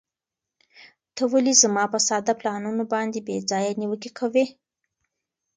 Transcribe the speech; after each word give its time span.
ته 1.15 1.23
ولې 1.31 1.53
زما 1.63 1.83
په 1.93 1.99
ساده 2.07 2.33
پلانونو 2.39 2.83
باندې 2.93 3.19
بې 3.27 3.35
ځایه 3.49 3.71
نیوکې 3.79 4.11
کوې؟ 4.19 4.45